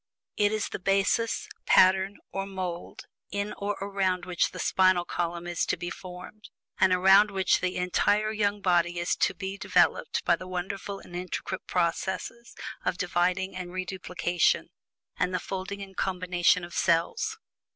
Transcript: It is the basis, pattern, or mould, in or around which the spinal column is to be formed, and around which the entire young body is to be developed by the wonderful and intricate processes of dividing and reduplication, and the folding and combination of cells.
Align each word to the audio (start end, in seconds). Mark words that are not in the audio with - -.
It 0.35 0.51
is 0.51 0.69
the 0.69 0.79
basis, 0.79 1.47
pattern, 1.67 2.17
or 2.31 2.47
mould, 2.47 3.05
in 3.29 3.53
or 3.59 3.73
around 3.79 4.25
which 4.25 4.49
the 4.49 4.57
spinal 4.57 5.05
column 5.05 5.45
is 5.45 5.63
to 5.67 5.77
be 5.77 5.91
formed, 5.91 6.49
and 6.79 6.91
around 6.91 7.29
which 7.29 7.61
the 7.61 7.75
entire 7.75 8.31
young 8.31 8.61
body 8.61 8.97
is 8.97 9.15
to 9.17 9.35
be 9.35 9.59
developed 9.59 10.25
by 10.25 10.35
the 10.35 10.47
wonderful 10.47 10.97
and 10.97 11.15
intricate 11.15 11.67
processes 11.67 12.55
of 12.83 12.97
dividing 12.97 13.55
and 13.55 13.73
reduplication, 13.73 14.69
and 15.19 15.35
the 15.35 15.39
folding 15.39 15.83
and 15.83 15.95
combination 15.97 16.63
of 16.63 16.73
cells. 16.73 17.37